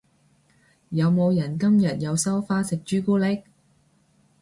[0.89, 3.43] 有冇人今日有收花食朱古力？